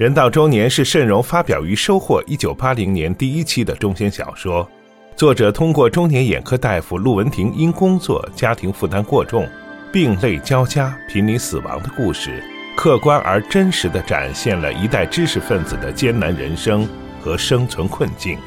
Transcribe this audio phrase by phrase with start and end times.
[0.00, 4.66] 人到中年是慎荣发表于《收获》一九八零年第一期的中篇小说。
[5.14, 9.46] 作者通过中年眼科大夫陆文婷因工作、家庭负担过重，
[9.92, 12.42] 病累交加、濒临死亡的故事，
[12.74, 16.88] 客观而真实地展现了一代知识分子的艰难人生
[17.20, 18.38] 和生存困境。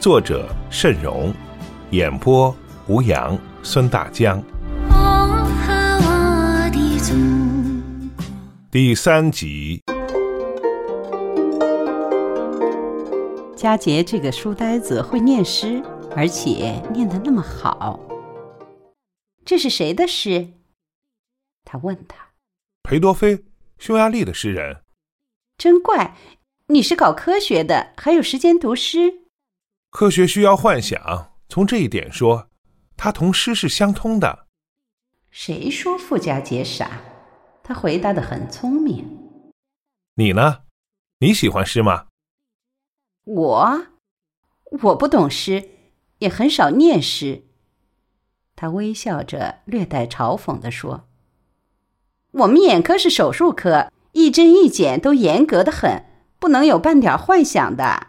[0.00, 1.32] 作者慎荣，
[1.90, 2.52] 演播
[2.88, 4.42] 吴阳、孙大江。
[8.72, 9.80] 第三集。
[13.62, 15.80] 佳杰这个书呆子会念诗，
[16.16, 18.00] 而且念得那么好。
[19.44, 20.54] 这是谁的诗？
[21.64, 22.32] 他问他。
[22.82, 23.44] 裴多菲，
[23.78, 24.82] 匈牙利的诗人。
[25.56, 26.16] 真怪，
[26.66, 29.28] 你是搞科学的，还有时间读诗？
[29.90, 32.48] 科学需要幻想，从这一点说，
[32.96, 34.48] 它同诗是相通的。
[35.30, 37.00] 谁说傅家杰傻？
[37.62, 39.06] 他回答的很聪明。
[40.16, 40.62] 你呢？
[41.20, 42.08] 你喜欢诗吗？
[43.24, 43.86] 我，
[44.82, 45.68] 我不懂诗，
[46.18, 47.44] 也很少念诗。
[48.56, 51.08] 他微笑着，略带嘲讽地说
[52.32, 56.04] ：“我们眼科是手术科，一针一剪都严格的很，
[56.38, 58.08] 不能有半点幻想的。”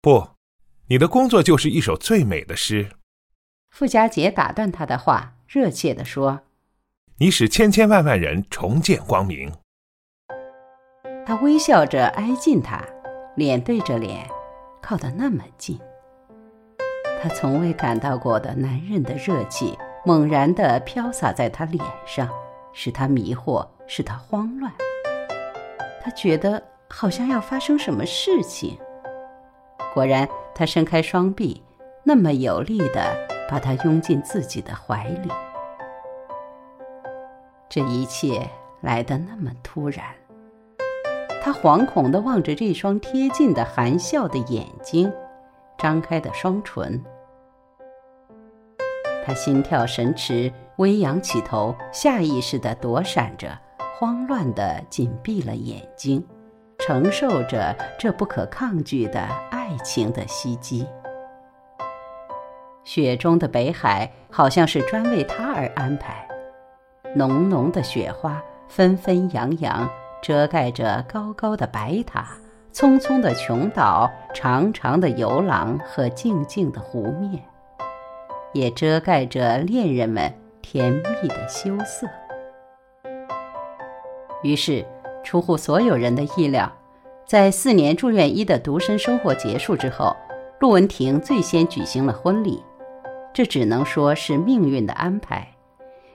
[0.00, 0.30] 不，
[0.86, 2.90] 你的工作就是一首最美的诗。
[3.70, 6.42] 傅家杰打断他的话，热切地说
[7.18, 9.52] ：“你使千千万万人重见光明。”
[11.26, 12.82] 他微笑着挨近他。
[13.38, 14.28] 脸对着脸，
[14.82, 15.78] 靠得那么近。
[17.22, 22.28] 他从未感到过的男人的热气，猛然地飘洒在他脸上，
[22.72, 24.72] 使他迷惑，使他慌乱。
[26.02, 28.76] 他觉得好像要发生什么事情。
[29.94, 31.62] 果然，他伸开双臂，
[32.02, 33.16] 那么有力地
[33.48, 35.30] 把他拥进自己的怀里。
[37.68, 40.04] 这一切来得那么突然。
[41.40, 45.10] 他惶恐地望着这双贴近的含笑的眼睛，
[45.78, 47.02] 张开的双唇。
[49.24, 53.58] 他心跳神驰，微扬起头，下意识地躲闪着，
[53.98, 56.26] 慌乱地紧闭了眼睛，
[56.78, 59.20] 承受着这不可抗拒的
[59.50, 60.86] 爱情的袭击。
[62.84, 66.26] 雪中的北海好像是专为他而安排，
[67.14, 69.88] 浓浓的雪花纷纷扬扬。
[70.20, 72.28] 遮盖着高高的白塔、
[72.72, 77.42] 匆匆的琼岛、长长的游廊和静静的湖面，
[78.52, 82.06] 也遮盖着恋人们甜蜜的羞涩。
[84.42, 84.84] 于是，
[85.24, 86.70] 出乎所有人的意料，
[87.26, 90.16] 在四年住院医的独身生活结束之后，
[90.60, 92.62] 陆文婷最先举行了婚礼。
[93.32, 95.46] 这只能说是命运的安排。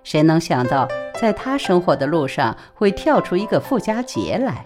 [0.04, 0.88] 谁能想到，
[1.24, 4.66] 在他生活的路上会跳出一个富家杰来？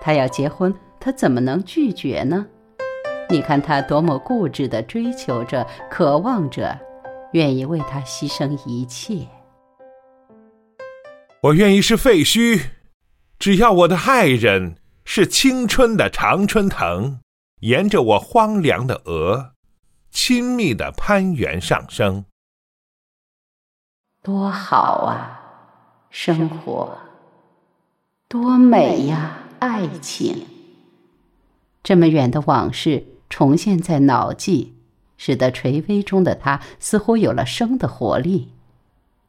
[0.00, 2.44] 他要结婚，他怎么能拒绝呢？
[3.30, 6.76] 你看他多么固执地追求着、渴望着，
[7.34, 9.28] 愿意为他牺牲一切。
[11.44, 12.60] 我愿意是废墟，
[13.38, 14.74] 只要我的爱人
[15.04, 17.20] 是青春的常春藤，
[17.60, 19.52] 沿着我荒凉的额，
[20.10, 22.24] 亲密地攀援上升。
[24.28, 25.40] 多好啊，
[26.10, 26.98] 生活！
[28.28, 30.44] 多美呀，爱情！
[31.82, 34.74] 这么远的往事重现在脑际，
[35.16, 38.52] 使得垂危中的他似乎有了生的活力。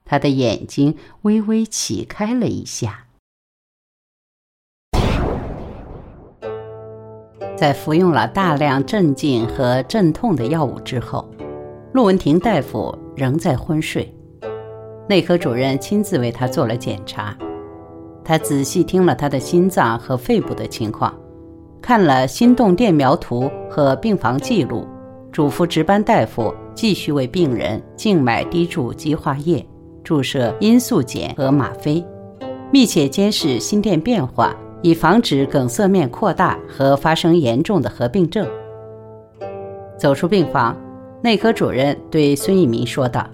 [0.04, 3.06] 他的眼睛微微启开了一下。
[7.56, 11.34] 在服用了大量镇静和镇痛的药物之后，
[11.94, 14.14] 陆文婷大夫仍在昏睡。
[15.10, 17.36] 内科主任亲自为他做了检查，
[18.24, 21.12] 他仔细听了他的心脏和肺部的情况，
[21.82, 24.88] 看了心动电描图和病房记录，
[25.32, 29.68] 嘱咐值班大夫继续为病人静脉滴注激化液、
[30.04, 32.06] 注射罂粟碱和吗啡，
[32.72, 38.48] 密切监视心电变化，以防止梗塞面扩大和发生严重的合并症。
[39.98, 40.78] 走出病房，
[41.24, 43.28] 内科主任对孙一民说道。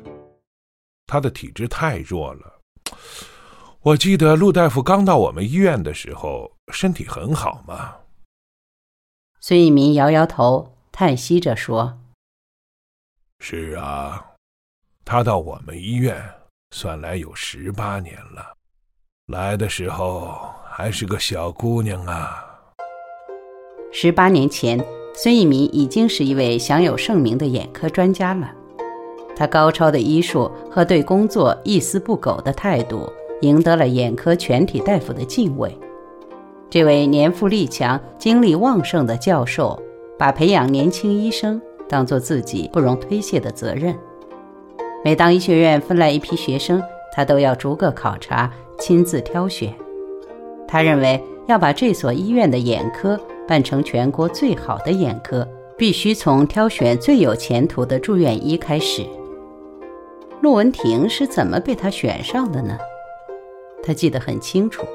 [1.07, 2.59] 他的体质太弱了。
[3.81, 7.95] 我记得陆大夫刚到我们医院的时候，身体很好嘛。
[9.39, 11.99] 孙一民摇摇头，叹息着说
[13.39, 14.33] ：“是啊，
[15.03, 16.19] 他到我们医院
[16.71, 18.55] 算来有十八年了，
[19.27, 22.43] 来的时候还是个小姑娘啊。”
[23.93, 28.51] 十八年前，孙一民已经是一位享有盛名的眼科专家了。
[29.35, 33.11] 他高超的医术和对工作一丝不苟的态度，
[33.41, 35.77] 赢得了眼科全体大夫的敬畏。
[36.69, 39.77] 这位年富力强、精力旺盛的教授，
[40.17, 43.95] 把培养年轻医生当做自己不容推卸的责任。
[45.03, 46.81] 每当医学院分来一批学生，
[47.13, 49.73] 他都要逐个考察，亲自挑选。
[50.67, 55.47] 他认为，要把这所医院的眼科办成全国最好的眼科，
[55.77, 59.05] 必须从挑选最有前途的住院医开始。
[60.41, 62.77] 陆文婷是怎么被他选上的呢？
[63.83, 64.85] 他记得很清楚。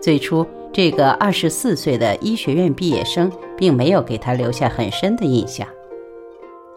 [0.00, 5.66] 最初，这个二十四岁的医学院毕业生并没有给他留下很深的印象。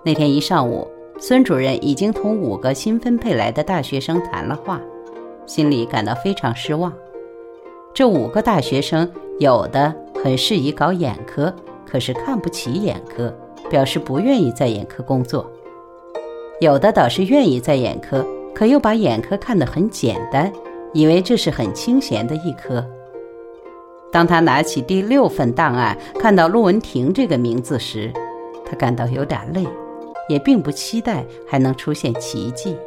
[0.03, 0.87] 那天一上午，
[1.19, 4.81] 孙主任已经同五个新分配来的大学生谈了话，
[5.45, 6.91] 心里感到非常失望。
[7.93, 9.09] 这五个大学生
[9.39, 11.53] 有的很适宜搞眼科，
[11.85, 13.33] 可是看不起眼科，
[13.69, 15.45] 表示不愿意在眼科工作；
[16.61, 18.23] 有的倒是愿意在眼科，
[18.53, 20.53] 可又把眼科看得很简单，
[20.93, 22.87] 以为这是很清闲的一科。
[24.11, 28.13] 当他拿起第六份档案，看到陆文婷这个名字时，
[28.63, 29.65] 他感到有点累，
[30.29, 32.77] 也并不期待还能出现奇迹。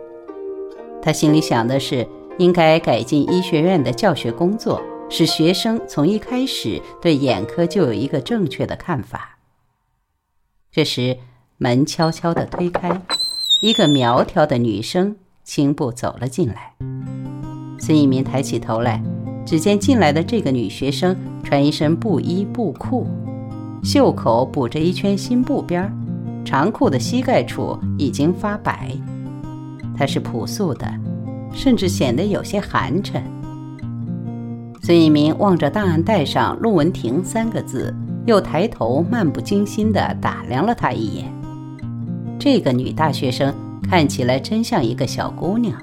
[1.03, 2.06] 他心里想的是，
[2.38, 4.81] 应该改进医学院的教学工作，
[5.11, 9.37] 使学生从一开始对眼科就有一个正确的看法。
[10.70, 11.17] 这时，
[11.59, 13.00] 门悄悄地推开，
[13.64, 16.75] 一个苗条的女生轻步走了进来。
[17.78, 19.02] 孙一民抬起头来。
[19.46, 23.06] 只见进来的这个女学生穿一身布衣布裤，
[23.82, 25.90] 袖口补着一圈新布边，
[26.44, 28.90] 长裤的膝盖处已经发白。
[29.96, 30.90] 她是朴素的，
[31.52, 33.22] 甚至显得有些寒碜。
[34.82, 37.94] 孙一鸣望着档案袋上“陆文婷”三个字，
[38.26, 41.44] 又抬头漫不经心地打量了她一眼。
[42.44, 43.55] 这个女大学生
[43.88, 45.75] 看起来真像一个小姑娘，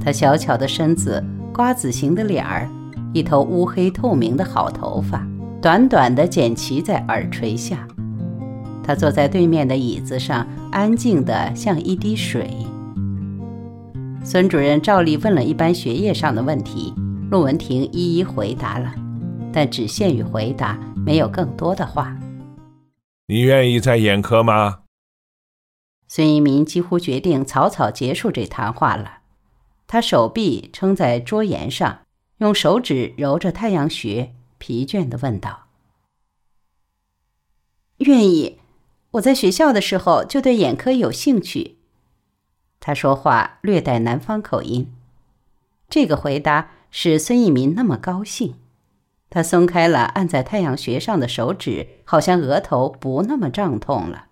[0.00, 1.20] 她小巧的身子。
[1.52, 2.70] 瓜子形的脸儿，
[3.12, 5.26] 一头乌黑透明的好头发，
[5.60, 7.88] 短短的剪齐在耳垂下。
[8.84, 12.48] 他坐在对面的椅子上，安静的像一滴水。
[14.22, 16.94] 孙主任照例问了一般学业上的问题，
[17.32, 18.94] 陆文婷一一回答了，
[19.52, 22.16] 但只限于回答，没有更多的话。
[23.26, 24.76] 你愿意在眼科吗？
[26.08, 29.18] 孙一民几乎决定草草结束这谈话了。
[29.86, 32.00] 他手臂撑在桌沿上，
[32.38, 35.66] 用手指揉着太阳穴，疲倦地问道
[37.98, 38.58] ：“愿意。
[39.12, 41.78] 我在学校的时候就对眼科有兴趣。”
[42.80, 44.92] 他说话略带南方口音。
[45.88, 48.54] 这个回答使孙一民那么高兴，
[49.30, 54.27] 他松开了按在太阳穴上的手指，好像额头不那么胀痛了。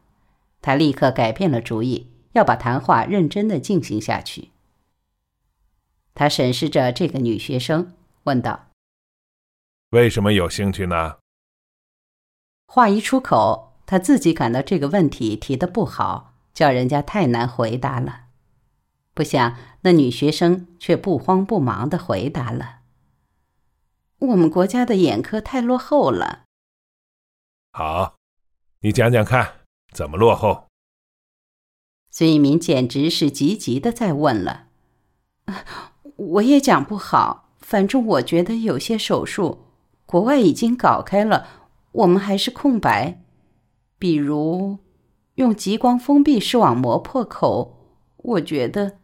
[0.67, 4.51] 他立刻改变了主意，要把谈话认真的进行下去。
[6.13, 8.71] 他审视着这个女学生，问道
[9.91, 11.19] ：“为什么有兴趣呢？”
[12.67, 18.25] 话一出口，他自己感到这个问题提的不好，叫人家太难回答了。
[19.15, 22.81] 不想那女学生却不慌不忙的回答了
[24.19, 26.43] ：“我们国家的眼科太落后了。”
[27.71, 28.17] 好，
[28.81, 29.61] 你讲讲看，
[29.97, 30.67] 怎么落后？
[32.11, 34.67] 孙一民简直是急急的在问了。
[36.17, 39.65] 我也讲不好，反正我觉得有些手术，
[40.05, 41.49] 国外已经搞开了，
[41.93, 43.23] 我们还是空白。
[43.99, 44.81] 比如，
[45.37, 47.79] 用激光封闭视网膜破口，
[48.19, 48.99] 我觉得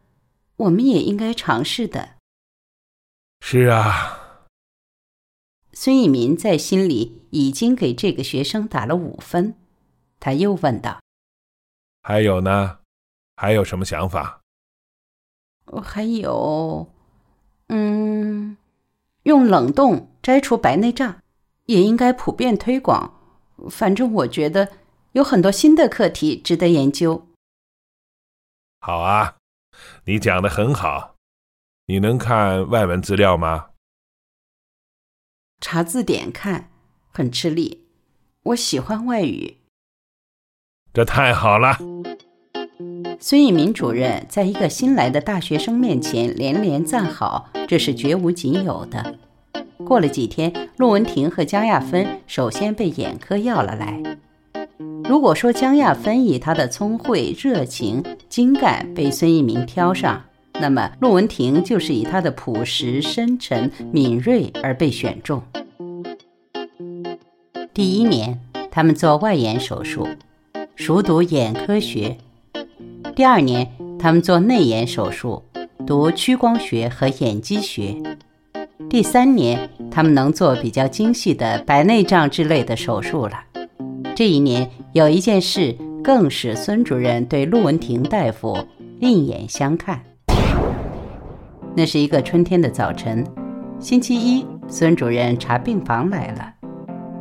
[0.57, 2.17] 我们也应该尝试的。
[3.40, 4.45] 是啊，
[5.73, 9.55] 孙一民在心里已经给这个学生打了五分。
[10.23, 11.00] 他又问道
[12.00, 12.79] ：“还有呢？
[13.35, 14.41] 还有什么想法？”
[15.67, 16.88] 我还有。
[17.67, 18.57] 嗯，
[19.25, 21.21] 用冷冻摘除白内障，
[21.64, 23.19] 也应该普遍推广。
[23.69, 24.71] 反正我觉得
[25.11, 27.26] 有很多新的课题值得研究。
[28.79, 29.38] 好啊，
[30.05, 31.17] 你讲的很好。
[31.87, 33.71] 你能看外文资料吗？
[35.61, 36.71] 查字典看，
[37.11, 37.88] 很吃力。
[38.45, 39.59] 我喜欢外语。
[40.95, 41.79] 这太好了。
[43.19, 49.15] 孙一民主任在一个新来的大学生面前连连赞好，这是绝无仅有的。
[49.87, 54.03] 过了几天，陆文婷和江亚芬首先被眼科要了来。
[55.05, 60.23] 如果说江亚芬以她的聪慧、热情、精干被孙一民挑上，
[60.61, 65.43] 那么陆文婷就是以她的朴实、深沉、敏锐而被选中。
[67.73, 68.39] 第一年，
[68.71, 70.07] 他们做外眼手术，
[70.75, 72.17] 熟读眼科学。
[73.14, 75.43] 第二年，他们做内眼手术，
[75.87, 77.95] 读屈光学和眼肌学。
[78.88, 83.45] 第三年，他们能做比较精细的白内障之类的手术了。
[84.14, 88.57] 这一年有一件事，更使孙主任对陆文婷大夫
[88.99, 90.02] 另眼相看。
[91.75, 93.25] 那是一个春天的早晨，
[93.79, 96.52] 星期一，孙主任查病房来了，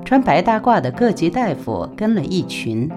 [0.03, 2.89] 穿白大褂的各级大夫跟了一群，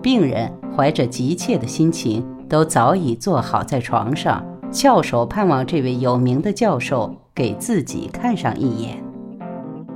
[0.00, 9.02] 病人怀着急切的心情，都早已坐好在床上，翘首盼望这位有名的教授给自己看上一眼，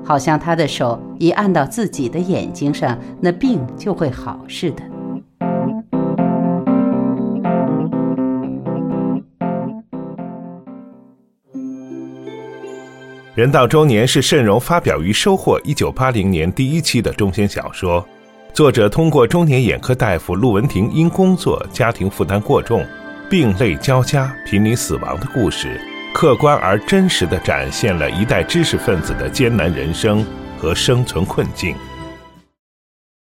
[0.04, 4.82] 好像他的手一按到自己的眼睛上，那病就会好似的。
[13.35, 18.06] 人到中年是慎荣发表于收获一九八零年第一期的中篇小说。
[18.54, 22.87] 作者通过中年眼科大夫陆文婷因工作、家庭负担过重，
[23.30, 25.80] 病累交加、濒临死亡的故事，
[26.12, 30.23] 客观而真实地展现了一代知识分子的艰难人生
[30.59, 31.75] 和生存困境。